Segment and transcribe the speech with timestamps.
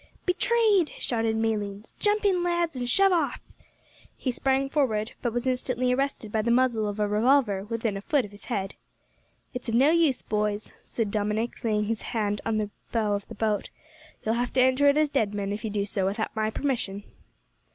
[0.25, 1.93] "Betrayed!" shouted Malines.
[1.99, 3.39] "Jump in, lads, and shove off!"
[4.17, 8.01] He sprang forward, but was instantly arrested by the muzzle of a revolver within a
[8.01, 8.73] foot of his head.
[9.53, 13.35] "It's of no use, boys," said Dominick, laying his hand on the bow of the
[13.35, 13.69] boat.
[14.25, 17.03] "You'll have to enter it as dead men if you do so without my permission."